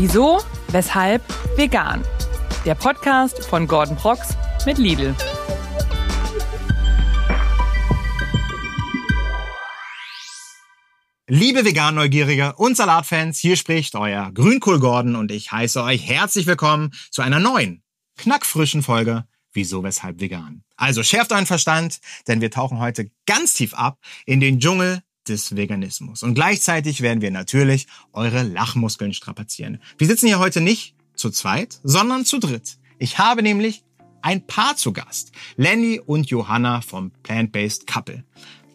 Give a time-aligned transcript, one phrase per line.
[0.00, 1.24] Wieso, weshalb,
[1.56, 2.04] vegan.
[2.64, 5.12] Der Podcast von Gordon Prox mit Lidl.
[11.26, 16.92] Liebe Vegan-Neugierige und Salatfans, hier spricht euer Grünkohl Gordon und ich heiße euch herzlich willkommen
[17.10, 17.82] zu einer neuen,
[18.18, 20.62] knackfrischen Folge Wieso, weshalb vegan.
[20.76, 25.56] Also schärft euren Verstand, denn wir tauchen heute ganz tief ab in den Dschungel des
[25.56, 26.22] Veganismus.
[26.22, 29.78] Und gleichzeitig werden wir natürlich eure Lachmuskeln strapazieren.
[29.96, 32.78] Wir sitzen hier heute nicht zu zweit, sondern zu dritt.
[32.98, 33.84] Ich habe nämlich
[34.22, 35.32] ein Paar zu Gast.
[35.56, 38.24] Lenny und Johanna vom Plant-Based Couple.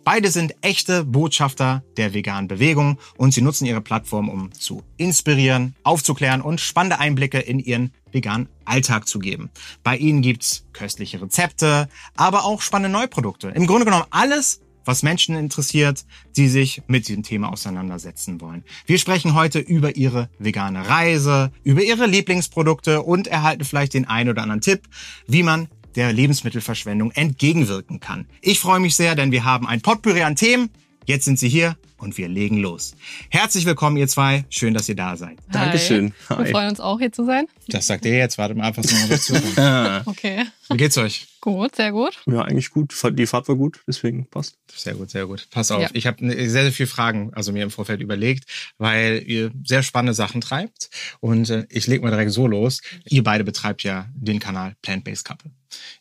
[0.05, 5.75] Beide sind echte Botschafter der veganen Bewegung und sie nutzen ihre Plattform, um zu inspirieren,
[5.83, 9.49] aufzuklären und spannende Einblicke in ihren veganen Alltag zu geben.
[9.81, 13.49] Bei ihnen gibt's köstliche Rezepte, aber auch spannende Neuprodukte.
[13.49, 16.05] Im Grunde genommen alles, was Menschen interessiert,
[16.35, 18.63] die sich mit diesem Thema auseinandersetzen wollen.
[18.85, 24.29] Wir sprechen heute über ihre vegane Reise, über ihre Lieblingsprodukte und erhalten vielleicht den einen
[24.29, 24.81] oder anderen Tipp,
[25.27, 28.25] wie man der Lebensmittelverschwendung entgegenwirken kann.
[28.41, 30.69] Ich freue mich sehr, denn wir haben ein Potpourri an Themen.
[31.05, 32.95] Jetzt sind sie hier und wir legen los.
[33.29, 34.45] Herzlich willkommen, ihr zwei.
[34.49, 35.37] Schön, dass ihr da seid.
[35.39, 35.51] Hi.
[35.51, 36.13] Dankeschön.
[36.29, 36.51] Wir Hi.
[36.51, 37.47] freuen uns auch, hier zu sein.
[37.67, 38.37] Das sagt ihr jetzt.
[38.37, 39.57] Wartet mal ab, was noch dazu kommt.
[40.07, 40.45] Okay.
[40.69, 41.27] Wie geht's euch?
[41.41, 42.21] Gut, sehr gut.
[42.25, 42.93] Ja, eigentlich gut.
[43.17, 44.55] Die Fahrt war gut, deswegen passt.
[44.73, 45.47] Sehr gut, sehr gut.
[45.51, 45.89] Pass auf, Ja.
[45.93, 48.45] ich habe sehr, sehr viele Fragen, also mir im Vorfeld überlegt,
[48.77, 50.89] weil ihr sehr spannende Sachen treibt.
[51.19, 52.81] Und äh, ich leg mal direkt so los.
[53.05, 55.51] Ihr beide betreibt ja den Kanal Plant-Based Couple.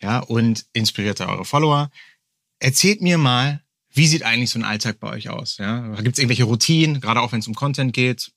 [0.00, 1.91] Ja, und inspiriert da eure Follower.
[2.61, 3.62] Erzählt mir mal,
[3.93, 5.59] wie sieht eigentlich so ein Alltag bei euch aus?
[5.59, 5.95] Ja?
[6.01, 8.33] Gibt es irgendwelche Routinen, gerade auch wenn es um Content geht?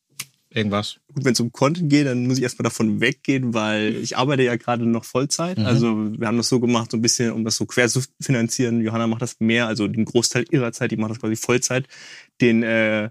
[0.49, 0.97] Irgendwas?
[1.13, 4.43] Gut, wenn es um Content geht, dann muss ich erstmal davon weggehen, weil ich arbeite
[4.43, 5.57] ja gerade noch Vollzeit.
[5.57, 5.65] Mhm.
[5.65, 8.81] Also wir haben das so gemacht, so ein bisschen, um das so quer zu finanzieren.
[8.81, 11.87] Johanna macht das mehr, also den Großteil ihrer Zeit, die macht das quasi Vollzeit.
[12.39, 13.09] Den äh,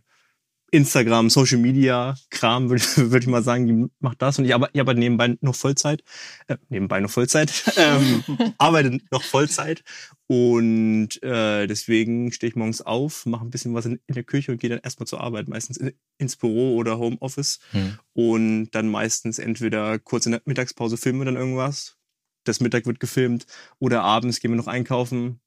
[0.75, 4.41] Instagram, Social Media Kram, würde würd ich mal sagen, die macht das.
[4.41, 6.03] Und ich arbeite, ich arbeite nebenbei noch Vollzeit.
[6.49, 7.65] Äh, nebenbei noch Vollzeit.
[7.77, 8.25] ähm,
[8.59, 9.85] arbeite noch Vollzeit.
[10.27, 14.51] Und äh, deswegen stehe ich morgens auf, mache ein bisschen was in, in der Küche
[14.51, 17.61] und gehe dann erstmal zur Arbeit, meistens in, ins Büro oder Homeoffice.
[17.71, 17.99] Hm.
[18.13, 21.99] Und dann meistens entweder kurz in der Mittagspause filmen wir dann irgendwas.
[22.43, 23.47] Das Mittag wird gefilmt.
[23.79, 25.41] Oder abends gehen wir noch einkaufen,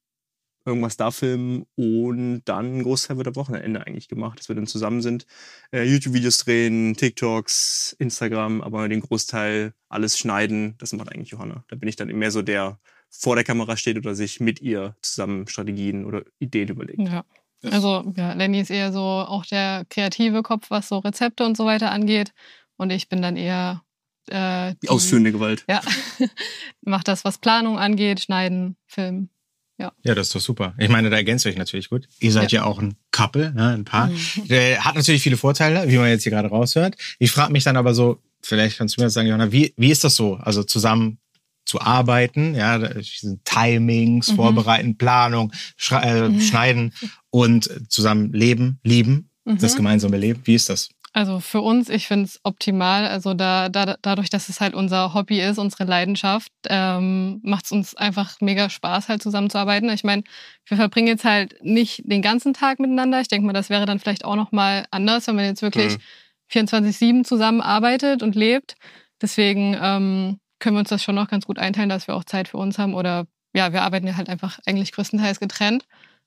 [0.68, 1.64] irgendwas da filmen.
[1.76, 5.26] Und dann ein Großteil wird am Wochenende eigentlich gemacht, dass wir dann zusammen sind.
[5.72, 11.64] Äh, YouTube-Videos drehen, TikToks, Instagram, aber den Großteil alles schneiden, das macht eigentlich Johanna.
[11.68, 12.78] Da bin ich dann mehr so der
[13.10, 17.00] vor der Kamera steht oder sich mit ihr zusammen Strategien oder Ideen überlegt.
[17.00, 17.24] Ja.
[17.64, 21.64] Also, ja, Lenny ist eher so auch der kreative Kopf, was so Rezepte und so
[21.64, 22.32] weiter angeht.
[22.76, 23.82] Und ich bin dann eher
[24.30, 25.64] äh, Die ausführende Gewalt.
[25.68, 25.80] Ja.
[26.82, 29.30] Mach das, was Planung angeht, schneiden, filmen.
[29.78, 30.74] Ja, das ist doch super.
[30.78, 32.08] Ich meine, da ergänzt euch natürlich gut.
[32.18, 34.10] Ihr seid ja, auch ein Couple, ne, ein Paar.
[34.48, 36.96] Der hat natürlich viele Vorteile, wie man jetzt hier gerade raushört.
[37.20, 39.90] Ich frage mich dann aber so, vielleicht kannst du mir das sagen, Johanna, wie, wie
[39.90, 40.34] ist das so?
[40.34, 41.18] Also zusammen
[41.64, 42.80] zu arbeiten, ja,
[43.44, 44.36] Timings, Mhm.
[44.36, 45.52] Vorbereiten, Planung,
[45.90, 46.40] äh, Mhm.
[46.40, 46.92] Schneiden
[47.30, 49.76] und zusammen leben, lieben, das Mhm.
[49.78, 50.40] gemeinsame Leben.
[50.44, 50.88] Wie ist das?
[51.14, 53.06] Also für uns, ich finde es optimal.
[53.06, 57.72] Also da, da, dadurch, dass es halt unser Hobby ist, unsere Leidenschaft, ähm, macht es
[57.72, 59.88] uns einfach mega Spaß, halt zusammenzuarbeiten.
[59.90, 60.22] Ich meine,
[60.66, 63.20] wir verbringen jetzt halt nicht den ganzen Tag miteinander.
[63.20, 66.02] Ich denke mal, das wäre dann vielleicht auch nochmal anders, wenn man jetzt wirklich Mhm.
[66.50, 68.76] 24-7 zusammenarbeitet und lebt.
[69.20, 72.48] Deswegen ähm, können wir uns das schon noch ganz gut einteilen, dass wir auch Zeit
[72.48, 72.94] für uns haben.
[72.94, 75.84] Oder ja, wir arbeiten ja halt einfach eigentlich größtenteils getrennt.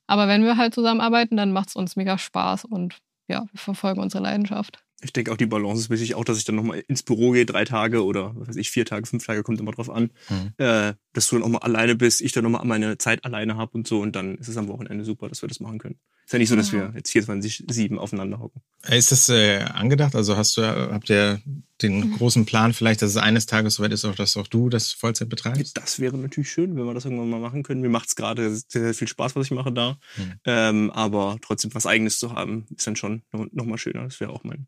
[0.08, 2.98] Aber wenn wir halt zusammenarbeiten, dann macht es uns mega Spaß und
[3.32, 4.84] ja, wir verfolgen unsere Leidenschaft.
[5.04, 7.46] Ich denke auch die Balance ist wichtig, auch dass ich dann nochmal ins Büro gehe,
[7.46, 10.54] drei Tage oder was weiß ich, vier Tage, fünf Tage, kommt immer drauf an, Mhm.
[10.58, 13.72] äh, dass du dann auch mal alleine bist, ich dann nochmal meine Zeit alleine habe
[13.74, 16.00] und so und dann ist es am Wochenende super, dass wir das machen können.
[16.26, 18.62] Ist ja nicht so, dass wir jetzt 24-7 aufeinander hocken.
[18.88, 20.16] Ist das äh, angedacht?
[20.16, 21.42] Also hast du, habt ihr
[21.82, 24.94] den großen Plan vielleicht, dass es eines Tages soweit ist, auch, dass auch du das
[24.94, 25.76] Vollzeit betreibst?
[25.78, 27.82] Das wäre natürlich schön, wenn wir das irgendwann mal machen können.
[27.82, 29.98] Mir macht es gerade sehr, sehr viel Spaß, was ich mache da.
[30.16, 30.34] Mhm.
[30.46, 34.04] Ähm, aber trotzdem was Eigenes zu haben, ist dann schon noch, noch mal schöner.
[34.04, 34.68] Das wäre auch mein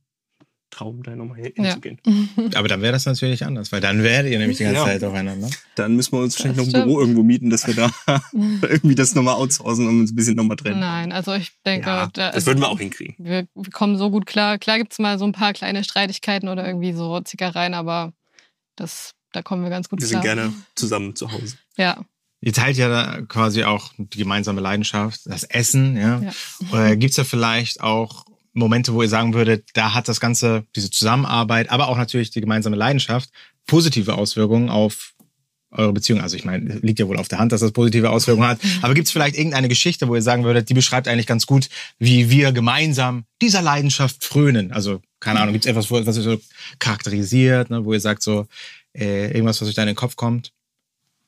[0.73, 1.49] Traum, da nochmal Ja.
[1.55, 1.99] hinzugehen.
[2.55, 4.85] Aber dann wäre das natürlich anders, weil dann werdet ihr nämlich die ganze Ja.
[4.85, 5.49] Zeit aufeinander.
[5.75, 7.91] Dann müssen wir uns wahrscheinlich noch ein Büro irgendwo mieten, dass wir da
[8.61, 10.79] irgendwie das nochmal outsourcen und uns ein bisschen nochmal trennen.
[10.79, 13.15] Nein, also ich denke, Ja, da das würden wir auch hinkriegen.
[13.19, 14.57] wir, wir kommen so gut klar.
[14.57, 18.13] Klar gibt's mal so ein paar kleine Streitigkeiten oder irgendwie so Zickereien, aber
[18.75, 20.21] das, da kommen wir ganz gut Wir klar.
[20.21, 21.55] sind gerne zusammen zu Hause.
[21.77, 21.97] Ja,
[22.45, 26.21] Ihr teilt ja da quasi auch die gemeinsame Leidenschaft, das Essen, ja.
[26.73, 26.87] ja.
[26.89, 30.91] Äh, Gibt's ja vielleicht auch Momente, wo ihr sagen würdet, da hat das Ganze, diese
[30.91, 33.29] Zusammenarbeit, aber auch natürlich die gemeinsame Leidenschaft
[33.65, 35.13] positive Auswirkungen auf
[35.71, 36.21] eure Beziehung?
[36.21, 38.59] Also ich meine, liegt ja wohl auf der Hand, dass das positive Auswirkungen hat.
[38.81, 41.69] Aber gibt es vielleicht irgendeine Geschichte, wo ihr sagen würdet, die beschreibt eigentlich ganz gut,
[41.99, 44.71] wie wir gemeinsam dieser Leidenschaft frönen?
[44.71, 46.39] Also keine Ahnung, gibt es etwas, was ihr so
[46.79, 48.47] charakterisiert, ne, wo ihr sagt so,
[48.93, 50.51] äh, irgendwas, was euch da in den Kopf kommt?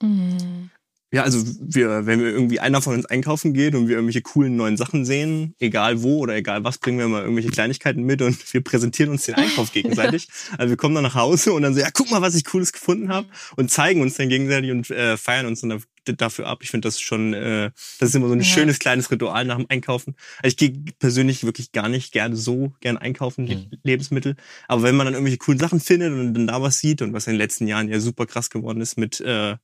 [0.01, 0.69] Mhm.
[1.15, 4.57] Ja, also wir, wenn wir irgendwie einer von uns einkaufen geht und wir irgendwelche coolen
[4.57, 8.53] neuen Sachen sehen, egal wo oder egal was, bringen wir mal irgendwelche Kleinigkeiten mit und
[8.53, 10.27] wir präsentieren uns den Einkauf gegenseitig.
[10.57, 12.73] Also wir kommen dann nach Hause und dann so, ja, guck mal, was ich cooles
[12.73, 15.81] gefunden habe und zeigen uns dann gegenseitig und äh, feiern uns dann
[16.17, 16.59] dafür ab.
[16.63, 18.45] Ich finde das schon, äh, das ist immer so ein Ja.
[18.45, 20.15] schönes kleines Ritual nach dem Einkaufen.
[20.43, 23.77] Also ich gehe persönlich wirklich gar nicht gerne so gern einkaufen, Mhm.
[23.83, 24.35] Lebensmittel.
[24.67, 27.27] Aber wenn man dann irgendwelche coolen Sachen findet und dann da was sieht und was
[27.27, 29.55] in den letzten Jahren ja super krass geworden ist mit äh,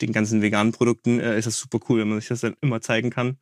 [0.00, 2.80] den ganzen veganen Produkten, äh, ist das super cool, wenn man sich das dann immer
[2.80, 3.38] zeigen kann.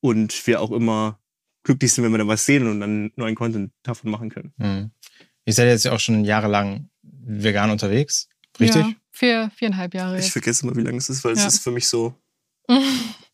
[0.00, 1.18] Und wir auch immer
[1.62, 4.52] glücklich sind, wenn wir dann was sehen und dann neuen Content davon machen können.
[4.58, 4.90] Hm.
[5.44, 8.28] Ihr seid jetzt ja auch schon jahrelang vegan unterwegs,
[8.58, 8.82] richtig?
[8.86, 10.32] Ja, vier, viereinhalb Jahre Ich jetzt.
[10.32, 11.46] vergesse immer, wie lange es ist, weil Ja.
[11.46, 12.14] es ist für mich so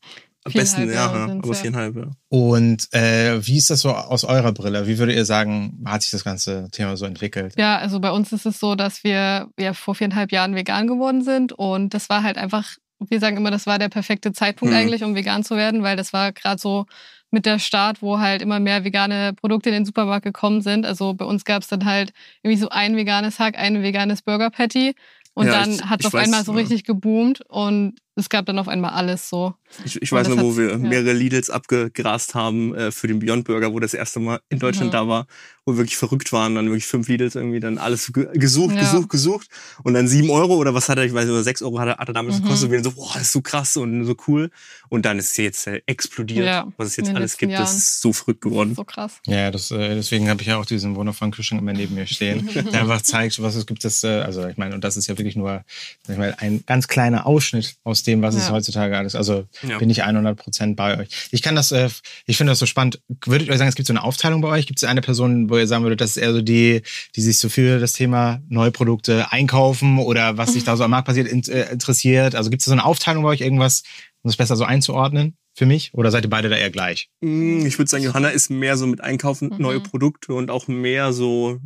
[0.46, 1.54] am besten, ja, aber ja.
[1.54, 2.10] viereinhalb, ja.
[2.28, 4.86] Und äh, wie ist das so aus eurer Brille?
[4.86, 7.54] Wie würdet ihr sagen, hat sich das ganze Thema so entwickelt?
[7.58, 11.22] Ja, also bei uns ist es so, dass wir ja vor viereinhalb Jahren vegan geworden
[11.22, 14.80] sind und das war halt einfach, wir sagen immer, das war der perfekte Zeitpunkt Mhm.
[14.80, 16.86] eigentlich, um vegan zu werden, weil das war gerade so
[17.30, 20.86] mit der Start, wo halt immer mehr vegane Produkte in den Supermarkt gekommen sind.
[20.86, 22.12] Also bei uns gab es dann halt
[22.42, 24.94] irgendwie so ein veganes Hack, ein veganes Burger Patty
[25.34, 28.58] und Ja, dann hat es auf weiß, einmal so richtig geboomt und es gab dann
[28.58, 29.54] auf einmal alles so.
[29.84, 30.76] Ich, ich weiß das noch, wo wir ja.
[30.78, 34.88] mehrere Lidls abgegrast haben äh, für den Beyond Burger, wo das erste Mal in Deutschland
[34.90, 34.96] Mhm.
[34.96, 35.26] da war,
[35.66, 38.80] wo wir wirklich verrückt waren, dann wirklich fünf Lidls irgendwie dann alles ge gesucht, Ja.
[38.80, 39.48] gesucht, gesucht
[39.82, 41.88] und dann sieben Euro oder was hat er, ich weiß nicht, oder sechs Euro hat
[41.88, 42.42] er, hat er damals Mhm.
[42.44, 44.50] gekostet, und wir so, boah, das ist so krass und so cool
[44.88, 47.76] und dann ist es jetzt äh, explodiert, Ja, was es jetzt alles gibt, das Jahren.
[47.76, 48.74] ist so verrückt geworden.
[48.74, 49.18] So krass.
[49.26, 52.46] Ja, das, äh, deswegen habe ich ja auch diesen wundervollen Kühlschrank immer neben mir stehen,
[52.72, 53.84] der einfach zeigt, was es gibt.
[53.84, 55.64] Das, äh, also ich meine, und das ist ja wirklich nur
[56.04, 58.52] sag ich mal, ein ganz kleiner Ausschnitt aus dem, was es Ja.
[58.54, 59.14] heutzutage alles.
[59.14, 59.78] Also Ja.
[59.78, 61.08] bin ich 100 Prozent bei euch.
[61.30, 61.88] Ich kann das, äh,
[62.26, 63.00] ich finde das so spannend.
[63.24, 64.66] Würdet ihr sagen, es gibt so eine Aufteilung bei euch?
[64.66, 66.82] Gibt es eine Person, wo ihr sagen würdet, das ist eher so die,
[67.14, 70.90] die sich so für das Thema neue Produkte einkaufen oder was sich da so am
[70.90, 72.34] Markt passiert in, äh, interessiert?
[72.34, 73.82] Also gibt es so eine Aufteilung bei euch, irgendwas,
[74.22, 75.90] um das besser so einzuordnen für mich?
[75.94, 77.08] Oder seid ihr beide da eher gleich?
[77.20, 79.56] Mm, Ich würde sagen, Johanna ist mehr so mit Einkaufen Mhm.
[79.62, 81.58] neue Produkte und auch mehr so,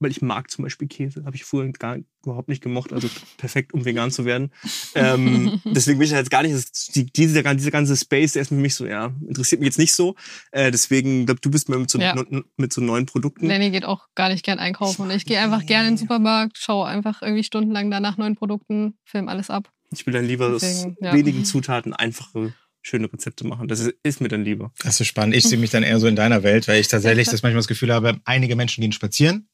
[0.00, 3.72] weil ich mag zum Beispiel Käse, habe ich früher gar überhaupt nicht gemocht, also perfekt,
[3.72, 4.50] um vegan zu werden.
[4.94, 8.54] Ähm, deswegen bin ich jetzt gar nicht, die, dieser, dieser ganze Space, der ist für
[8.54, 10.16] mich so, ja, interessiert mich jetzt nicht so.
[10.52, 12.14] Äh, deswegen, glaub, du bist mehr mit so, Ja.
[12.56, 13.46] mit so neuen Produkten.
[13.46, 15.02] Lenny geht auch gar nicht gern einkaufen.
[15.02, 18.36] Und ich gehe einfach gerne in den Supermarkt, schaue einfach irgendwie stundenlang da nach neuen
[18.36, 19.70] Produkten, film alles ab.
[19.92, 21.12] Ich will dann lieber aus Deswegen, ja.
[21.12, 23.68] wenigen Zutaten einfache, schöne Rezepte machen.
[23.68, 24.72] Das ist, ist mir dann lieber.
[24.82, 25.34] Das ist spannend.
[25.34, 27.68] Ich sehe mich dann eher so in deiner Welt, weil ich tatsächlich das manchmal das
[27.68, 29.48] Gefühl habe, einige Menschen gehen spazieren.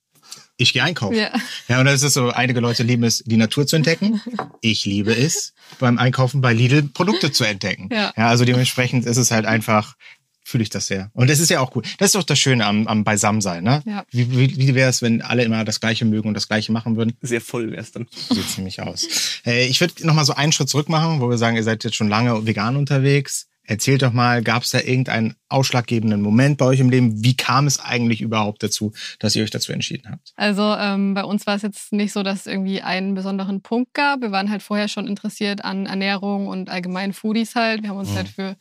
[0.58, 1.16] Ich gehe einkaufen.
[1.16, 1.30] Ja.
[1.68, 4.20] Ja, und das ist so, einige Leute lieben es, die Natur zu entdecken.
[4.60, 7.88] Ich liebe es, beim Einkaufen bei Lidl Produkte zu entdecken.
[7.92, 8.12] Ja.
[8.16, 9.96] ja also dementsprechend ist es halt einfach,
[10.42, 11.10] fühle ich das sehr.
[11.12, 11.82] Und das ist ja auch cool.
[11.98, 13.82] Das ist doch das Schöne am, am Beisammensein, ne?
[13.84, 14.04] Ja.
[14.10, 16.96] Wie, wie, wie wäre es, wenn alle immer das Gleiche mögen und das Gleiche machen
[16.96, 17.16] würden?
[17.20, 18.06] Sehr voll wär's dann.
[18.30, 19.06] Sieht ziemlich aus.
[19.44, 21.84] Äh, ich würde noch mal so einen Schritt zurück machen, wo wir sagen, ihr seid
[21.84, 23.48] jetzt schon lange vegan unterwegs.
[23.66, 27.24] Erzählt doch mal, gab es da irgendeinen ausschlaggebenden Moment bei euch im Leben?
[27.24, 30.32] Wie kam es eigentlich überhaupt dazu, dass ihr euch dazu entschieden habt?
[30.36, 33.92] Also ähm, bei uns war es jetzt nicht so, dass es irgendwie einen besonderen Punkt
[33.94, 34.20] gab.
[34.20, 37.82] Wir waren halt vorher schon interessiert an Ernährung und allgemein Foodies halt.
[37.82, 38.16] Wir haben uns Mhm.
[38.16, 38.56] halt für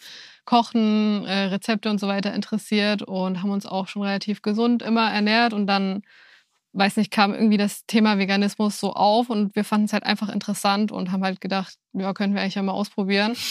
[0.45, 5.11] Kochen, äh, Rezepte und so weiter interessiert und haben uns auch schon relativ gesund immer
[5.11, 6.03] ernährt und dann
[6.73, 10.29] weiß nicht, kam irgendwie das Thema Veganismus so auf und wir fanden es halt einfach
[10.29, 13.35] interessant und haben halt gedacht, ja, können wir eigentlich ja mal ausprobieren.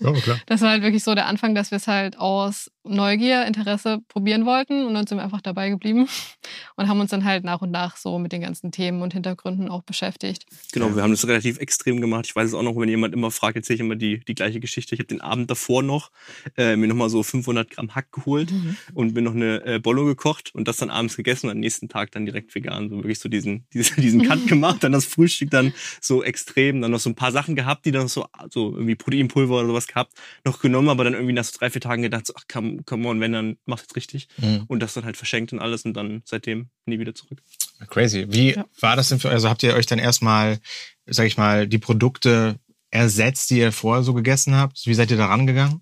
[0.00, 0.38] Ja, klar.
[0.46, 4.46] Das war halt wirklich so der Anfang, dass wir es halt aus Neugier, Interesse probieren
[4.46, 6.06] wollten und dann sind wir einfach dabei geblieben
[6.76, 9.68] und haben uns dann halt nach und nach so mit den ganzen Themen und Hintergründen
[9.68, 10.44] auch beschäftigt.
[10.72, 12.26] Genau, wir haben das relativ extrem gemacht.
[12.26, 14.60] Ich weiß es auch noch, wenn jemand immer fragt, erzähle ich immer die, die gleiche
[14.60, 14.94] Geschichte.
[14.94, 16.10] Ich habe den Abend davor noch
[16.56, 18.52] äh, mir nochmal so 500 Gramm Hack geholt
[18.94, 21.88] und mir noch eine äh, Bollo gekocht und das dann abends gegessen und am nächsten
[21.88, 22.88] Tag dann direkt vegan.
[22.88, 26.90] So wirklich so diesen, diesen, diesen Cut gemacht, dann das Frühstück dann so extrem, dann
[26.90, 30.12] noch so ein paar Sachen gehabt, die dann so, so irgendwie Proteinpulver oder sowas gehabt,
[30.44, 33.06] noch genommen, aber dann irgendwie nach so drei, vier Tagen gedacht, so, ach come, come
[33.08, 34.28] on, wenn, dann mach jetzt richtig.
[34.38, 34.64] Mhm.
[34.66, 37.42] Und das dann halt verschenkt und alles und dann seitdem nie wieder zurück.
[37.88, 38.26] Crazy.
[38.30, 38.64] Wie Ja.
[38.80, 39.34] war das denn für euch?
[39.34, 40.58] Also habt ihr euch dann erstmal,
[41.06, 42.58] sag ich mal, die Produkte
[42.90, 44.86] ersetzt, die ihr vorher so gegessen habt?
[44.86, 45.80] Wie seid ihr da rangegangen?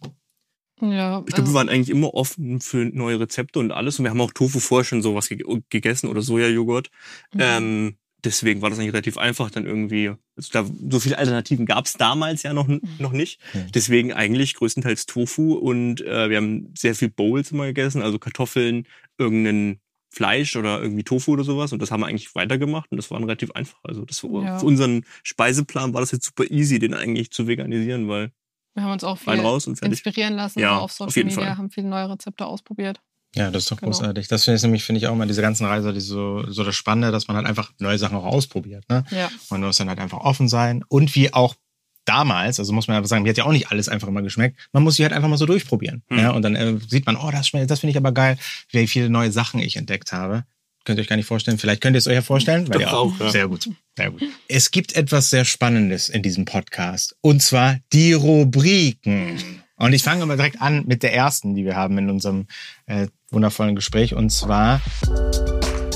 [0.80, 3.98] Ja, Ich glaube, also- wir waren eigentlich immer offen für neue Rezepte und alles.
[3.98, 5.38] Und wir haben auch Tofu vorher schon sowas ge
[5.70, 6.90] gegessen oder Sojajoghurt.
[7.32, 7.40] Mhm.
[7.40, 10.12] Ähm, deswegen war das eigentlich relativ einfach dann irgendwie.
[10.36, 13.40] Also da, so viele Alternativen gab es damals ja noch, noch nicht.
[13.54, 13.72] Mhm.
[13.72, 18.86] Deswegen eigentlich größtenteils Tofu und äh, wir haben sehr viel Bowls immer gegessen, also Kartoffeln,
[19.18, 21.72] irgendeinen Fleisch oder irgendwie Tofu oder sowas.
[21.72, 23.78] Und das haben wir eigentlich weitergemacht und das war relativ einfach.
[23.82, 24.58] Also das war, Ja.
[24.58, 28.30] für unseren Speiseplan war das jetzt super easy, den eigentlich zu veganisieren, weil
[28.74, 29.98] Wir haben uns auch viel raus und fertig.
[30.04, 31.58] inspirieren lassen Ja, so auf auf Social jeden Media, Fall.
[31.58, 33.00] haben viele neue Rezepte ausprobiert.
[33.34, 33.90] Ja, das ist doch Genau.
[33.90, 34.28] großartig.
[34.28, 36.74] Das finde ich nämlich, finde ich auch immer diese ganzen Reise, die so, so das
[36.74, 38.84] Spannende, dass man halt einfach neue Sachen auch ausprobiert.
[38.88, 39.04] Ne?
[39.10, 39.30] Ja.
[39.50, 40.84] Man muss dann halt einfach offen sein.
[40.88, 41.54] Und wie auch
[42.04, 44.58] damals, also muss man einfach sagen, mir hat ja auch nicht alles einfach immer geschmeckt.
[44.72, 46.02] Man muss sie halt einfach mal so durchprobieren.
[46.08, 46.18] Hm.
[46.18, 46.30] Ja?
[46.30, 48.36] Und dann äh, sieht man, oh, das schmeckt, das finde ich aber geil,
[48.70, 50.44] wie viele neue Sachen ich entdeckt habe.
[50.84, 51.56] Könnt ihr euch gar nicht vorstellen.
[51.58, 52.68] Vielleicht könnt ihr es euch ja vorstellen.
[52.68, 53.30] Weil Doch ihr auch, ja.
[53.30, 53.70] Sehr gut.
[53.96, 54.22] Sehr gut.
[54.48, 57.16] Es gibt etwas sehr Spannendes in diesem Podcast.
[57.22, 59.62] Und zwar die Rubriken.
[59.76, 62.46] Und ich fange mal direkt an mit der ersten, die wir haben in unserem
[62.86, 64.14] äh, wundervollen Gespräch.
[64.14, 64.80] Und zwar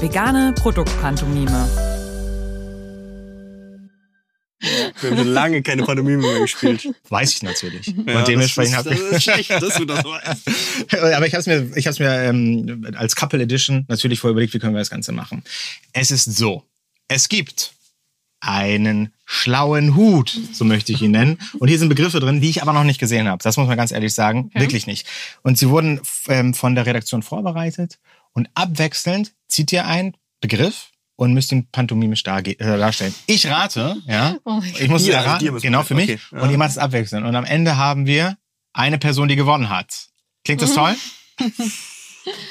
[0.00, 1.68] Vegane Produktpantomime.
[5.00, 6.88] wir haben lange keine Pantomime mehr gespielt.
[7.08, 7.86] weiß ich natürlich.
[8.06, 10.94] Ja, und dementsprechend das, habe ist- das ist schlecht, dass du das weißt.
[11.14, 14.54] Aber ich habe es mir, ich hab's mir ähm, als Couple Edition natürlich vorher überlegt,
[14.54, 15.42] wie können wir das Ganze machen.
[15.92, 16.64] Es ist so,
[17.06, 17.72] es gibt
[18.40, 21.38] einen schlauen Hut, so möchte ich ihn nennen.
[21.58, 23.42] Und hier sind Begriffe drin, die ich aber noch nicht gesehen habe.
[23.42, 24.60] Das muss man ganz ehrlich sagen, Okay.
[24.60, 25.06] wirklich nicht.
[25.42, 27.98] Und sie wurden ähm, von der Redaktion vorbereitet
[28.32, 33.14] und abwechselnd zieht ihr einen Begriff und müsst ihn pantomimisch darge- äh, darstellen.
[33.26, 36.04] Ich rate, ja, Oh ich muss Dir, also müssen wir- genau für mich.
[36.10, 36.38] okay, ja.
[36.42, 37.26] Und ihr macht es abwechselnd.
[37.26, 38.38] Und am Ende haben wir
[38.72, 40.08] eine Person, die gewonnen hat.
[40.44, 40.94] Klingt das toll?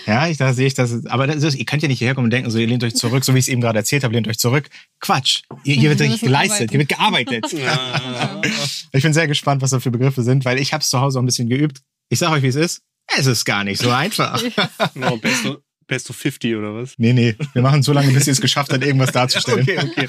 [0.05, 1.05] Ja, ich, da sehe ich das.
[1.07, 2.95] Aber das ist, ihr könnt ja nicht hierher kommen und denken, so, ihr lehnt euch
[2.95, 4.69] zurück, so wie ich es eben gerade erzählt habe, lehnt euch zurück.
[4.99, 5.41] Quatsch.
[5.63, 6.69] Ihr, hier wird Wir richtig geleistet, arbeiten.
[6.71, 7.45] hier wird gearbeitet.
[7.53, 8.41] Ja.
[8.93, 11.19] Ich bin sehr gespannt, was da für Begriffe sind, weil ich habe es zu Hause
[11.19, 11.79] auch ein bisschen geübt.
[12.09, 12.81] Ich sage euch, wie es ist.
[13.17, 14.41] Es ist gar nicht so einfach.
[14.95, 15.57] No, best, of,
[15.87, 16.93] best of 50 oder was?
[16.97, 17.35] Nee, nee.
[17.53, 19.61] Wir machen so lange, bis ihr es geschafft habt, irgendwas darzustellen.
[19.61, 20.07] Okay, okay.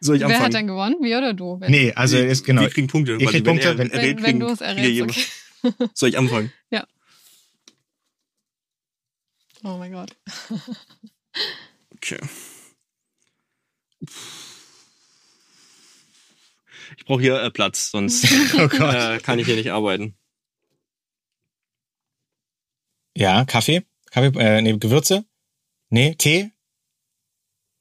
[0.00, 0.52] Soll ich Wer hat anfangen?
[0.52, 0.96] dann gewonnen?
[1.02, 1.60] Wir oder du?
[1.60, 2.62] Wenn, Nee, also ist genau.
[2.62, 3.12] Wir kriegen Punkte.
[3.12, 5.28] Ihr kriegt wenn Punkte, wenn- wenn, wenn kriegen- du es errätst.
[5.62, 5.72] Okay.
[5.94, 6.52] Soll ich anfangen?
[9.64, 10.16] Oh mein Gott.
[11.96, 12.18] Okay.
[16.96, 18.24] Ich brauche hier äh, Platz, sonst
[18.54, 18.94] Oh Gott.
[18.94, 20.16] äh, kann ich hier nicht arbeiten.
[23.16, 23.84] Ja, Kaffee?
[24.10, 25.24] Kaffee, äh, nee, Gewürze?
[25.90, 26.50] Nee, Tee?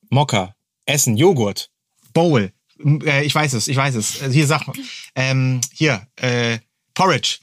[0.09, 0.55] Mokka.
[0.85, 1.71] Essen, Joghurt.
[2.13, 2.51] Bowl.
[2.79, 4.21] M- Äh, ich weiß es, ich weiß es.
[4.21, 4.75] Äh, Hier, sag mal.
[5.15, 6.59] Ähm, hier, äh,
[6.93, 7.39] Porridge.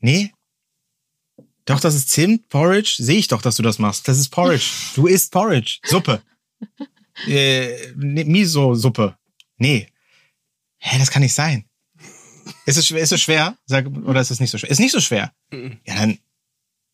[0.00, 0.32] Nee?
[1.68, 2.96] Doch, das ist Zimt, Porridge.
[2.98, 4.08] Sehe ich doch, dass du das machst.
[4.08, 4.64] Das ist Porridge.
[4.94, 5.78] Du isst Porridge.
[5.84, 6.22] Suppe.
[7.26, 9.18] Äh, Miso-Suppe.
[9.56, 9.88] Nee.
[10.78, 11.64] Hä, das kann nicht sein.
[12.64, 13.58] Ist es, schwer- ist es schwer?
[13.66, 14.70] Sag, oder ist es nicht so schwer?
[14.70, 15.32] Ist nicht so schwer.
[15.52, 16.18] Ja, dann,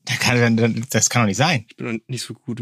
[0.07, 1.67] dann kann, dann, das kann doch nicht sein.
[1.69, 2.59] Ich bin noch nicht so gut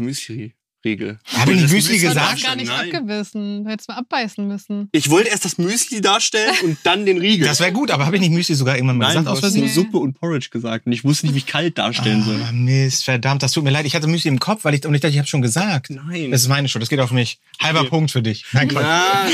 [0.83, 1.19] Müsli-Regel.
[1.37, 2.33] Hab ich Müsli gesagt?
[2.33, 2.93] hast gar nicht Nein.
[2.93, 3.63] abgebissen.
[3.63, 4.89] Du hättest mal abbeißen müssen.
[4.91, 7.47] Ich wollte erst das Müsli darstellen und dann den Riegel.
[7.47, 9.39] Das wäre gut, aber habe ich nicht Müsli sogar irgendwann mal Nein, gesagt du aus
[9.39, 9.69] Versehen?
[9.69, 12.41] Suppe und Porridge gesagt und ich wusste nicht, wie ich kalt darstellen soll.
[12.47, 13.85] Ah, Mist, verdammt, das tut mir leid.
[13.85, 15.89] Ich hatte Müsli im Kopf, weil ich, und ich dachte, ich habe schon gesagt.
[15.89, 16.31] Nein.
[16.31, 17.39] Das ist meine Schuld, das geht auf mich.
[17.61, 17.89] Halber Okay.
[17.89, 18.45] Punkt für dich.
[18.53, 18.85] Nein, Quatsch.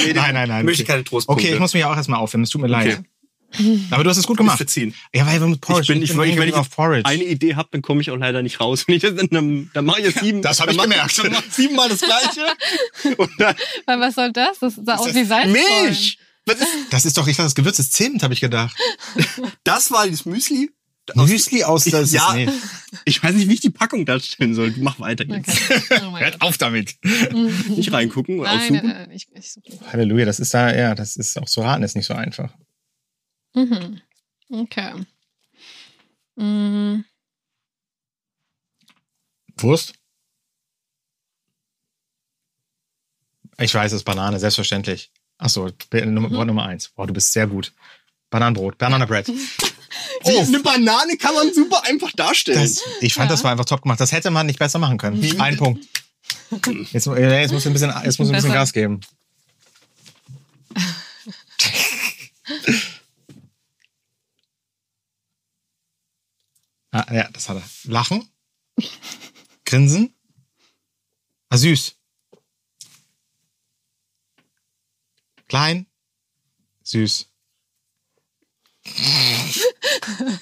[0.08, 0.66] Nee, nein, nein, nein.
[0.66, 0.92] Möchte okay.
[0.92, 1.46] keine Trostpunkte.
[1.46, 3.04] Okay, ich muss mich ja auch erstmal aufwärmen, es tut mir leid.
[3.92, 4.58] Aber du hast es gut gemacht.
[4.58, 4.94] verziehen.
[5.14, 7.08] Ja, weil wir mit Porridge, ich bin, ich, bin wenn ich, wenn ich auf Porridge.
[7.10, 8.88] eine Idee habe, dann komme ich auch leider nicht raus.
[8.88, 10.42] Wenn ich das, dann, dann mache ich jetzt sieben.
[10.42, 11.18] das hab dann ich mach gemerkt.
[11.18, 12.46] Dann mach ich siebenmal das Gleiche.
[13.18, 14.60] Und dann Weil was soll das?
[14.60, 15.52] Das sah aus wie Salzsäulen.
[15.86, 16.20] Milch.
[16.46, 18.76] Was ist, Das ist doch, ich dachte, das Gewürz ist Zimt, habe ich gedacht.
[19.64, 20.72] das war das Müsli?
[21.16, 22.34] Müsli aus das Ja.
[22.36, 22.48] nee.
[23.06, 24.72] Ich weiß nicht, wie ich die Packung darstellen soll.
[24.72, 25.50] Du mach weiter jetzt.
[25.50, 26.02] Okay.
[26.08, 26.98] Oh Hört auf damit.
[27.68, 28.88] Nicht reingucken oder Nein, nein, aussuchen.
[28.94, 29.56] nein, ich, ich.
[29.92, 32.54] Halleluja, das ist da, ja, das ist auch zu raten, ist nicht so einfach.
[33.54, 34.02] Mhm.
[34.50, 35.06] Okay.
[36.36, 37.06] Mhm.
[39.58, 39.94] Wurst?
[43.58, 45.12] Ich weiß es, Banane, selbstverständlich.
[45.38, 46.90] Ach so, Nummer, Wort Nummer eins.
[46.90, 47.74] Boah, du bist sehr gut.
[48.30, 49.32] Bananenbrot, Bananabread.
[50.24, 52.60] Oh, eine Banane kann man super einfach darstellen.
[52.62, 53.34] Das, ich fand, Ja.
[53.34, 54.00] das war einfach top gemacht.
[54.00, 55.40] Das hätte man nicht besser machen können.
[55.42, 55.86] Ein Punkt.
[56.92, 58.52] Jetzt, äh, jetzt muss ein bisschen, jetzt muss ein bisschen.
[58.52, 59.00] Gas geben.
[67.12, 67.92] Ja, das hat er.
[67.92, 68.28] Lachen.
[69.66, 70.14] Grinsen.
[71.50, 71.96] Ah, süß.
[75.48, 75.88] Klein.
[76.84, 77.28] Süß.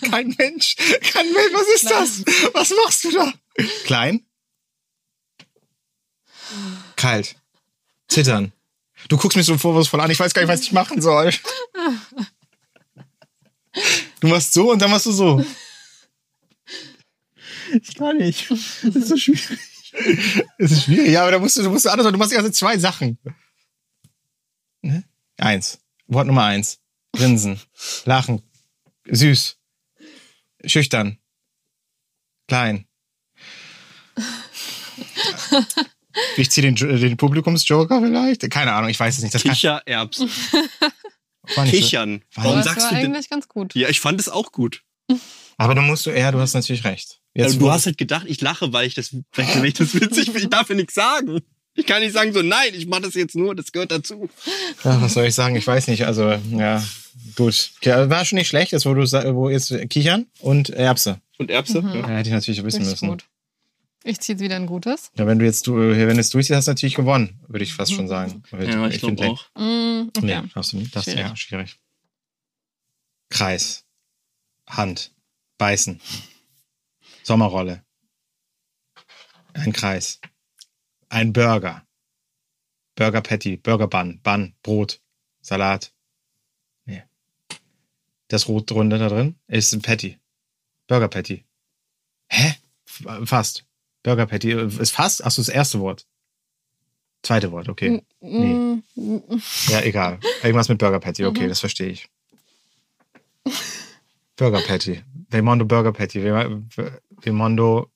[0.10, 0.76] Kein Mensch.
[0.76, 1.54] Kein Mensch.
[1.54, 2.54] Was ist das?
[2.54, 3.34] Was machst du da?
[3.86, 4.26] Klein.
[6.96, 7.36] Kalt.
[8.08, 8.54] Zittern.
[9.10, 10.12] Du guckst mich so vorwurfsvoll an.
[10.12, 11.32] Ich weiß gar nicht, was ich machen soll.
[14.20, 15.46] Du machst so und dann machst du so.
[17.82, 18.50] Ich kann nicht.
[18.50, 19.60] Das ist so schwierig.
[20.58, 21.10] Das ist schwierig.
[21.12, 23.18] Ja, aber da musst du, du musst anders, du machst die ganze zwei Sachen.
[24.82, 25.04] Ne?
[25.38, 25.80] Eins.
[26.08, 26.80] Wort Nummer eins.
[27.14, 27.60] Grinsen.
[28.06, 28.42] Lachen.
[29.06, 29.58] Süß.
[30.66, 31.18] Schüchtern.
[32.48, 32.86] Klein.
[36.38, 38.50] Ich ziehe den, den Publikumsjoker vielleicht?
[38.50, 39.36] Keine Ahnung, ich weiß es nicht.
[39.36, 40.30] Das Kichererbsen.
[41.56, 41.66] war.
[41.66, 42.24] Kichern.
[42.34, 43.14] War Warum das sagst war du denn?
[43.14, 43.76] eigentlich ganz gut.
[43.76, 44.84] Ja, ich fand es auch gut.
[45.58, 47.20] Aber du musst, ja, du hast natürlich recht.
[47.34, 50.26] Jetzt, Also, du hast halt gedacht, ich lache, weil ich das, weil ich das witzig
[50.26, 50.40] finde.
[50.40, 51.42] Ich darf ja nichts sagen.
[51.74, 54.30] Ich kann nicht sagen so, nein, ich mache das jetzt nur, das gehört dazu.
[54.84, 55.56] ja, was soll ich sagen?
[55.56, 56.06] Ich weiß nicht.
[56.06, 56.84] Also, ja,
[57.36, 57.72] gut.
[57.78, 59.02] Okay, war schon nicht schlecht, jetzt wo du
[59.36, 61.22] wo jetzt Kichern und Erbse.
[61.38, 61.82] Und Erbse?
[61.82, 61.94] Mhm.
[61.94, 62.08] Ja.
[62.08, 63.10] Hätte ich natürlich wissen Richtig müssen.
[63.10, 63.26] gut.
[64.04, 65.12] Ich ziehe wieder ein gutes.
[65.18, 67.74] Ja, wenn du jetzt du, wenn du es durchziehst, hast du natürlich gewonnen, würde ich
[67.74, 68.42] fast schon sagen.
[68.52, 69.46] Ja, ich find, glaube auch.
[69.56, 70.42] Mm, okay.
[70.42, 70.96] Nee, darfst du nicht.
[70.96, 71.20] Das Schwierig.
[71.20, 71.76] ja schwierig.
[73.30, 73.84] Kreis.
[74.66, 75.12] Hand.
[75.58, 76.00] Beißen.
[77.24, 77.84] Sommerrolle.
[79.54, 80.20] Ein Kreis.
[81.10, 81.86] Ein Burger.
[82.96, 83.58] Burger Patty.
[83.58, 84.20] Burger Bun.
[84.24, 84.56] Bun.
[84.62, 85.02] Brot.
[85.42, 85.94] Salat.
[86.86, 87.04] Nee.
[88.28, 90.20] Das Rot drunter da drin ist ein Patty.
[90.88, 91.46] Burger Patty.
[92.30, 92.56] Hä?
[93.26, 93.66] Fast.
[94.04, 94.52] Burger Patty.
[94.52, 95.24] Ist fast?
[95.24, 96.06] Achso, das erste Wort.
[97.24, 98.04] Zweite Wort, okay.
[98.22, 100.20] Mm, mm, Ja, egal.
[100.44, 101.50] Irgendwas mit Burger Patty, okay, Mhm.
[101.50, 102.10] das verstehe ich.
[104.38, 105.04] Burger Patty.
[105.30, 106.22] Vemondo Burger Patty.
[106.24, 107.92] Ve- Ve- Vemondo.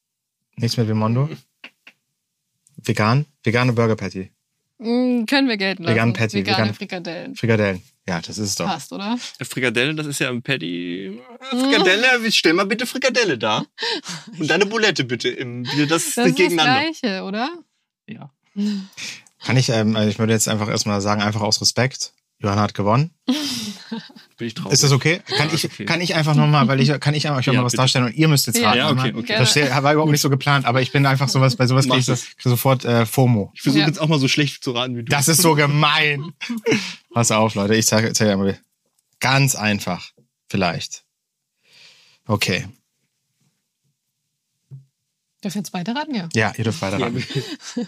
[0.58, 1.30] Nichts mit Vemondo?
[2.84, 3.26] Vegan?
[3.44, 4.32] Vegane Burger Patty.
[4.80, 5.96] mm, können wir gelten lassen.
[5.96, 7.36] Vegan Patty, Vegane vegan- Frikadellen.
[7.36, 7.82] Frikadellen.
[8.08, 8.66] Ja, das ist es doch.
[8.66, 9.18] Passt, oder?
[9.42, 11.22] Frikadelle, das ist ja ein Patty.
[11.52, 13.64] Frikadelle, stell mal bitte Frikadelle da.
[14.40, 16.82] Und deine Bulette bitte im, das, Das ist das gegeneinander.
[16.92, 17.50] Gleiche, oder?
[18.08, 18.32] Ja.
[19.46, 22.14] Kann ich, ähm, also ich würde jetzt einfach erstmal sagen, einfach aus Respekt.
[22.40, 23.12] Johanna hat gewonnen.
[24.42, 24.74] Bin ich traurig.
[24.74, 25.22] Ist das okay?
[25.38, 25.86] Kann Ja, ich, okay.
[25.86, 27.82] kann ich einfach nochmal, weil ich, kann ich einfach Ja, mal was bitte.
[27.84, 28.76] darstellen und ihr müsst jetzt raten.
[28.76, 29.22] Ja, okay, Einmal.
[29.22, 29.36] okay.
[29.38, 32.36] Das war überhaupt nicht so geplant, aber ich bin einfach sowas, bei sowas kriege ich,
[32.40, 33.52] sofort äh, FOMO.
[33.54, 33.88] Ich versuche Ja.
[33.88, 35.12] jetzt auch mal so schlecht zu raten wie du.
[35.12, 36.34] Das ist so gemein.
[37.14, 37.76] Pass auf, Leute.
[37.76, 38.60] Ich zeige zeig dir mal.
[39.20, 40.10] Ganz einfach.
[40.50, 41.04] Vielleicht.
[42.26, 42.68] Okay.
[45.44, 46.16] Ich jetzt weiter raten?
[46.16, 46.30] Ja.
[46.34, 47.24] Ja, ihr dürft weiter ja, raten.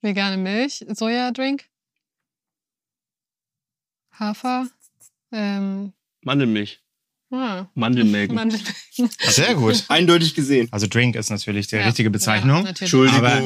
[0.00, 1.64] Vegane Milch, Sojadrink,
[4.12, 4.68] Hafer,
[5.32, 5.92] ähm,
[6.22, 6.80] Mandelmilch.
[7.32, 8.34] ah, Mandelmelken.
[8.36, 8.74] Mandelmilch.
[9.28, 9.84] Sehr gut.
[9.88, 10.68] Eindeutig gesehen.
[10.70, 11.84] Also Drink ist natürlich die Ja.
[11.86, 12.62] richtige Ja, Bezeichnung.
[12.64, 12.92] natürlich.
[12.92, 13.24] Entschuldigung.
[13.24, 13.42] Aber-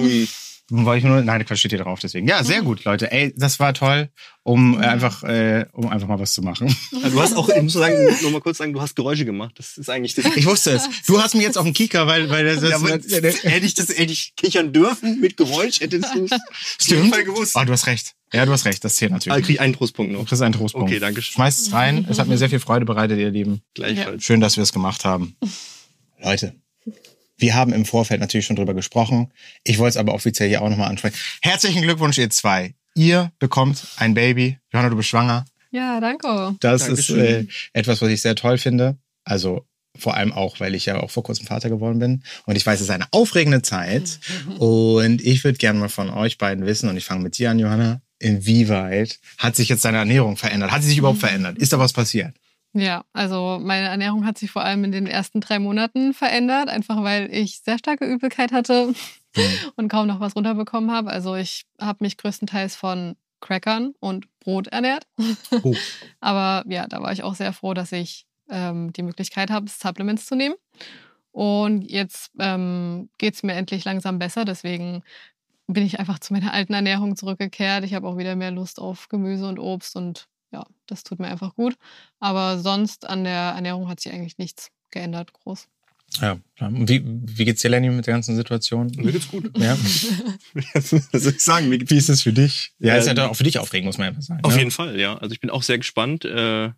[0.73, 2.29] Wollte ich nur, nein, Quatsch steht hier drauf, deswegen.
[2.29, 3.11] Ja, sehr gut, Leute.
[3.11, 4.09] Ey, das war toll,
[4.45, 6.73] um äh, einfach, äh, um einfach mal was zu machen.
[7.03, 9.55] Also du hast auch, ich muss sagen, nur mal kurz sagen, du hast Geräusche gemacht.
[9.59, 10.27] Das ist eigentlich das.
[10.37, 10.89] Ich wusste es.
[11.09, 13.89] Du hast mich jetzt auf den Kicker, weil, weil das, Ja, das, hätte ich das,
[13.89, 17.15] hätte ich kichern dürfen mit Geräusch, hättest du es auf jeden stimmt.
[17.17, 17.57] Fall gewusst.
[17.57, 18.15] Oh, du hast recht.
[18.33, 18.85] Ja, du hast recht.
[18.85, 19.45] Das zählt Ah, natürlich.
[19.47, 20.27] krieg ich einen Trostpunkt Du noch.
[20.27, 20.89] kriegst einen Trostpunkt.
[20.89, 21.33] Okay, danke schön.
[21.35, 22.07] Schmeißt es rein.
[22.09, 23.63] Es hat mir sehr viel Freude bereitet, ihr Lieben.
[23.75, 24.23] Gleichfalls.
[24.25, 25.37] Schön, dass wir es gemacht haben.
[26.23, 26.55] Leute,
[27.39, 29.33] wir haben im Vorfeld natürlich schon drüber gesprochen.
[29.65, 31.17] Ich wollte es aber offiziell hier auch nochmal ansprechen.
[31.43, 32.75] Herzlichen Glückwunsch, ihr zwei.
[32.95, 34.59] Ihr bekommt ein Baby.
[34.73, 35.45] Johanna, du bist schwanger.
[35.71, 36.57] Ja, danke.
[36.61, 37.19] Das Dankeschön.
[37.19, 38.99] ist äh, etwas, was ich sehr toll finde.
[39.25, 39.65] Also
[39.97, 42.23] vor allem auch, weil ich ja auch vor kurzem Vater geworden bin.
[42.47, 44.19] Und ich weiß, es ist eine aufregende Zeit.
[44.59, 47.59] Und ich würde gerne mal von euch beiden wissen, und ich fange mit dir an,
[47.59, 50.71] Johanna, inwieweit hat sich jetzt deine Ernährung verändert?
[50.71, 51.59] Hat sie sich überhaupt verändert?
[51.59, 52.35] Ist da was passiert?
[52.73, 57.03] Ja, also meine Ernährung hat sich vor allem in den ersten drei Monaten verändert, einfach
[57.03, 58.95] weil ich sehr starke Übelkeit hatte
[59.77, 61.11] und kaum noch was runterbekommen habe.
[61.11, 65.07] Also ich habe mich größtenteils von Crackern und Brot ernährt.
[65.63, 65.75] Oh.
[66.21, 70.27] Aber ja, da war ich auch sehr froh, dass ich ähm, die Möglichkeit habe, Supplements
[70.27, 70.55] zu nehmen.
[71.33, 74.45] Und jetzt ähm, geht es mir endlich langsam besser.
[74.45, 75.03] Deswegen
[75.73, 77.85] bin ich einfach zu meiner alten Ernährung zurückgekehrt.
[77.85, 81.29] Ich habe auch wieder mehr Lust auf Gemüse und Obst und ja, das tut mir
[81.29, 81.77] einfach gut.
[82.19, 85.69] Aber sonst an der Ernährung hat sich eigentlich nichts geändert, groß.
[86.21, 86.71] Ja, klar.
[86.71, 88.91] Und wie, wie geht's dir, Lenny, mit der ganzen Situation?
[88.97, 89.57] Mir geht's gut.
[89.57, 89.79] Ja.
[90.73, 91.01] Was soll
[91.33, 91.69] ich sagen?
[91.69, 92.73] Mir geht's Wie ist es für dich?
[92.81, 94.43] Ja, ist ja Ähm, doch auch für dich aufregend, muss man einfach sagen.
[94.43, 94.59] Auf ne?
[94.59, 95.17] jeden Fall, ja.
[95.19, 96.25] Also ich bin auch sehr gespannt.
[96.25, 96.71] Äh,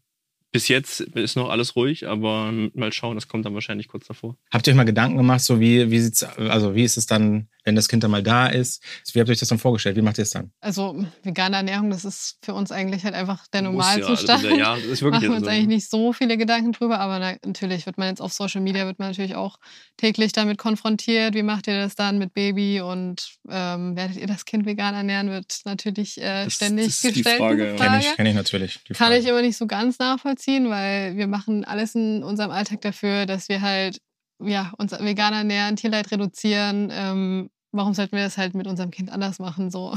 [0.53, 4.37] bis jetzt ist noch alles ruhig, aber mal schauen, das kommt dann wahrscheinlich kurz davor.
[4.51, 7.49] Habt ihr euch mal Gedanken gemacht, so wie, wie sieht's, also wie ist es dann,
[7.65, 8.83] wenn das Kind dann mal da ist?
[9.13, 9.97] Wie habt ihr euch das dann vorgestellt?
[9.97, 10.53] Wie macht ihr es dann?
[10.61, 14.45] Also vegane Ernährung, das ist für uns eigentlich halt einfach der Muss ja, Normalzustand.
[14.45, 15.51] also, ja, das ist wirklich machen wir uns so.
[15.51, 18.87] eigentlich nicht so viele Gedanken drüber, aber na, natürlich wird man jetzt auf Social Media
[18.87, 19.57] wird man natürlich auch
[19.97, 21.35] täglich damit konfrontiert.
[21.35, 25.31] Wie macht ihr das dann mit Baby und ähm, werdet ihr das Kind vegan ernähren?
[25.31, 27.39] Wird natürlich äh, Das- ständig das ist die gestellt.
[27.39, 27.99] Frage, Frage.
[28.05, 28.81] ich, kenn ich natürlich.
[28.89, 29.21] die Kann Frage.
[29.21, 33.49] ich immer nicht so ganz nachvollziehen, weil wir machen alles in unserem Alltag dafür, dass
[33.49, 33.99] wir halt
[34.47, 36.89] ja, uns vegan ernähren, Tierleid reduzieren.
[36.93, 39.71] Ähm, warum sollten wir das halt mit unserem Kind anders machen?
[39.71, 39.97] So.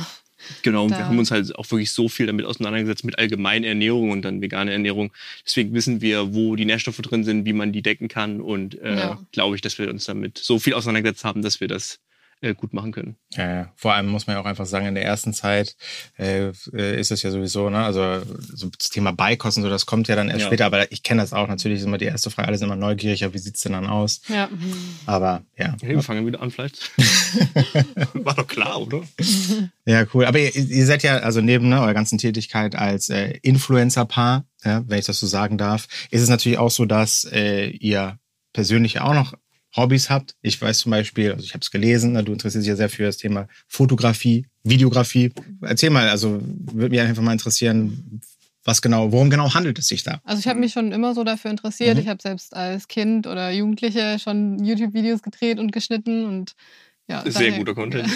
[0.64, 3.68] Genau, und wir Da- haben uns halt auch wirklich so viel damit auseinandergesetzt, mit allgemeiner
[3.68, 5.12] Ernährung und dann veganer Ernährung.
[5.46, 8.42] Deswegen wissen wir, wo die Nährstoffe drin sind, wie man die decken kann.
[8.42, 9.20] Und äh, Ja.
[9.32, 12.00] glaube ich, dass wir uns damit so viel auseinandergesetzt haben, dass wir das
[12.54, 13.16] gut machen können.
[13.32, 15.76] Ja, ja, vor allem muss man ja auch einfach sagen, in der ersten Zeit
[16.18, 18.22] äh, äh ist es ja sowieso, ne, also
[18.54, 20.48] so das Thema Beikosten, so das kommt ja dann erst Ja.
[20.48, 22.76] später, aber ich kenne das auch, natürlich ist immer die erste Frage, alle sind immer
[22.76, 24.22] neugierig, ja, wie sieht's denn dann aus?
[24.28, 24.50] Ja.
[25.06, 25.74] Aber ja.
[25.74, 26.92] Okay, wir fangen wieder an vielleicht.
[28.14, 29.02] War doch klar, oder?
[29.86, 30.26] Ja, cool.
[30.26, 34.84] Aber ihr, ihr seid ja, also neben ne, eurer ganzen Tätigkeit als äh, Influencer-Paar, ja,
[34.88, 38.20] wenn ich das so sagen darf, ist es natürlich auch so, dass äh, ihr
[38.54, 39.34] persönlich auch noch
[39.76, 40.36] Hobbys habt.
[40.42, 42.90] Ich weiß zum Beispiel, also ich habe es gelesen, ne, du interessierst dich ja sehr
[42.90, 45.32] für das Thema Fotografie, Videografie.
[45.62, 48.22] Erzähl mal, also würde mich einfach mal interessieren,
[48.64, 50.20] was genau, worum genau handelt es sich da?
[50.24, 51.96] Also ich habe mich schon immer so dafür interessiert.
[51.96, 52.02] Mhm.
[52.02, 56.54] Ich habe selbst als Kind oder Jugendliche schon YouTube-Videos gedreht und geschnitten und
[57.08, 57.22] ja.
[57.22, 58.10] Sehr daher- guter Content.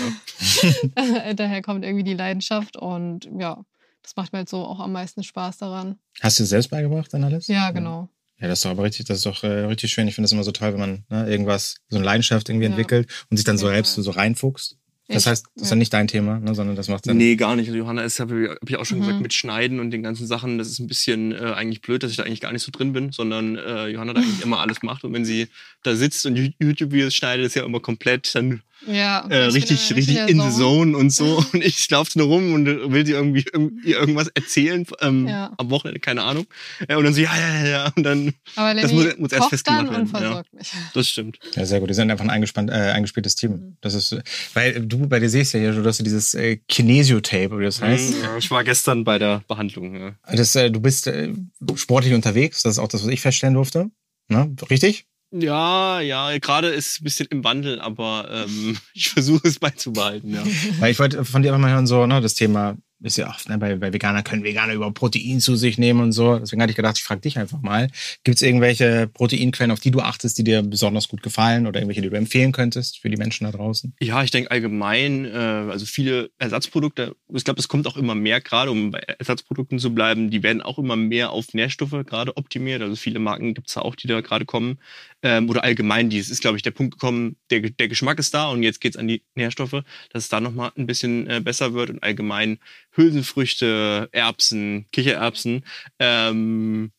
[0.95, 1.33] Ja.
[1.35, 3.63] daher kommt irgendwie die Leidenschaft und ja,
[4.01, 5.99] das macht mir halt so auch am meisten Spaß daran.
[6.21, 7.47] Hast du es selbst beigebracht dann alles?
[7.47, 8.09] Ja, genau.
[8.41, 10.07] Ja, das ist doch aber richtig, das ist doch äh, richtig schön.
[10.07, 12.71] Ich finde es immer so toll, wenn man ne, irgendwas, so eine Leidenschaft irgendwie Ja.
[12.71, 14.77] entwickelt und sich dann so jeden selbst so reinfuchst.
[15.11, 15.69] Das heißt, das ist ja.
[15.71, 17.17] dann nicht dein Thema, ne, sondern das macht dann.
[17.17, 17.67] Nee, gar nicht.
[17.67, 19.03] Also Johanna ist, habe ich auch schon Mhm.
[19.05, 22.11] gesagt, mit Schneiden und den ganzen Sachen, das ist ein bisschen äh, eigentlich blöd, dass
[22.11, 24.83] ich da eigentlich gar nicht so drin bin, sondern äh, Johanna da eigentlich immer alles
[24.83, 25.03] macht.
[25.03, 25.47] Und wenn sie
[25.81, 30.17] da sitzt und YouTube-Videos schneidet, ist ja immer komplett dann Ja, äh, richtig, da richtig
[30.29, 30.95] in the Zone.
[30.97, 31.43] und so.
[31.53, 35.53] Und ich laufe nur rum und will sie irgendwie, irgendwie irgendwas erzählen ähm, Ja.
[35.57, 36.45] am Wochenende, keine Ahnung.
[36.87, 37.91] Äh, und dann so, ja, ja, ja, ja.
[37.95, 40.19] Und dann, Aber Lenny Das muss- muss erst festgemacht dann werden, und ja.
[40.19, 40.71] versorgt mich.
[40.93, 41.39] das stimmt.
[41.55, 41.89] Ja, sehr gut.
[41.89, 43.39] Die sind einfach ein eingespannt, äh, eingespieltes Mhm.
[43.39, 43.77] Team.
[43.81, 44.15] Das ist,
[44.53, 47.81] weil du bei dir siehst ja hier, du hast ja dieses äh, Kinesio-Tape, wie das
[47.81, 48.15] heißt.
[48.17, 49.95] Mhm, ja, ich war gestern bei der Behandlung.
[49.95, 50.15] Ja.
[50.31, 51.33] Das, äh, du bist äh,
[51.75, 53.89] sportlich unterwegs, das ist auch das, was ich feststellen durfte.
[54.29, 54.55] Ne?
[54.69, 55.05] Richtig?
[55.31, 60.33] Ja, ja, gerade ist es ein bisschen im Wandel, aber ähm, ich versuche es beizubehalten,
[60.33, 60.43] ja.
[60.79, 63.47] Weil ich wollte von dir einfach mal hören, so, ne, das Thema ist ja oft,
[63.47, 66.37] ne, bei, bei Veganern können Veganer über Protein zu sich nehmen und so.
[66.37, 67.89] Deswegen hatte ich gedacht, ich frage dich einfach mal.
[68.23, 72.01] Gibt es irgendwelche Proteinquellen, auf die du achtest, die dir besonders gut gefallen oder irgendwelche,
[72.01, 73.93] die du empfehlen könntest für die Menschen da draußen?
[74.01, 78.41] Ja, ich denke allgemein, äh, also viele Ersatzprodukte, ich glaube, das kommt auch immer mehr,
[78.41, 82.81] gerade um bei Ersatzprodukten zu bleiben, die werden auch immer mehr auf Nährstoffe gerade optimiert.
[82.81, 84.79] Also viele Marken gibt's da auch, die da gerade kommen.
[85.21, 88.33] Ähm, oder allgemein, die, es ist, glaube ich, der Punkt gekommen, der, der Geschmack ist
[88.33, 91.73] da und jetzt geht's an die Nährstoffe, dass es da nochmal ein bisschen äh, besser
[91.73, 92.59] wird und allgemein
[92.91, 95.63] Hülsenfrüchte, Erbsen, Kichererbsen,
[95.99, 96.91] ähm,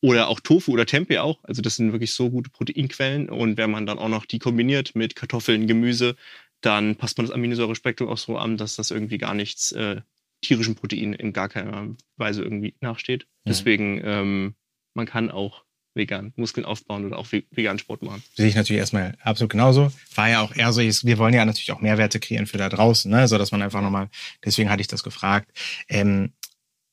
[0.00, 1.42] oder auch Tofu oder Tempeh auch.
[1.42, 3.28] Also das sind wirklich so gute Proteinquellen.
[3.28, 6.14] Und wenn man dann auch noch die kombiniert mit Kartoffeln, Gemüse,
[6.60, 10.00] dann passt man das Aminosäurespektrum auch so an, dass das irgendwie gar nichts äh,
[10.40, 13.26] tierischen Protein in gar keiner Weise irgendwie nachsteht.
[13.44, 14.54] Deswegen, ähm,
[14.94, 15.64] man kann auch
[15.98, 18.22] vegan Muskeln aufbauen oder auch ve- vegan Sport machen.
[18.34, 19.92] Sehe ich natürlich erstmal absolut genauso.
[20.14, 23.10] War ja auch eher so, wir wollen ja natürlich auch Mehrwerte kreieren für da draußen,
[23.10, 23.28] ne?
[23.28, 24.08] so dass man einfach nochmal,
[24.42, 25.50] deswegen hatte ich das gefragt.
[25.90, 26.32] Ähm,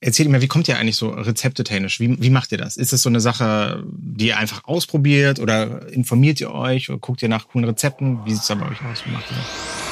[0.01, 1.99] erzählt mir, wie kommt ihr eigentlich so rezeptetechnisch?
[2.01, 2.75] Wie, wie macht ihr das?
[2.77, 7.21] Ist das so eine Sache, die ihr einfach ausprobiert oder informiert ihr euch oder guckt
[7.23, 8.25] ihr nach coolen Rezepten?
[8.25, 9.05] Wie sieht's da bei euch aus?
[9.05, 9.84] Wie macht ihr das?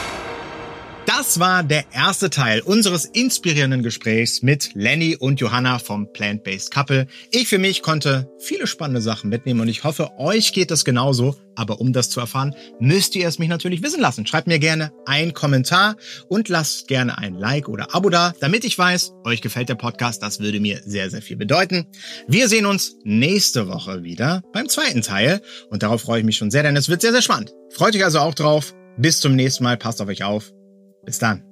[1.24, 7.08] Das war der erste Teil unseres inspirierenden Gesprächs mit Lenny und Johanna vom Plant-Based Couple.
[7.32, 11.38] Ich für mich konnte viele spannende Sachen mitnehmen und ich hoffe, euch geht das genauso.
[11.56, 14.28] Aber um das zu erfahren, müsst ihr es mich natürlich wissen lassen.
[14.28, 15.96] Schreibt mir gerne einen Kommentar
[16.28, 20.22] und lasst gerne ein Like oder Abo da, damit ich weiß, euch gefällt der Podcast.
[20.22, 21.88] Das würde mir sehr, sehr viel bedeuten.
[22.28, 26.52] Wir sehen uns nächste Woche wieder beim zweiten Teil und darauf freue ich mich schon
[26.52, 27.54] sehr, denn es wird sehr, sehr spannend.
[27.70, 28.76] Freut euch also auch drauf.
[28.98, 29.78] Bis zum nächsten Mal.
[29.78, 30.52] Passt auf euch auf.
[31.06, 31.44] Bis dann.